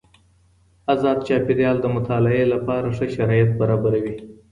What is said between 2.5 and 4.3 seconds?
لپاره ښه شرايط برابروي.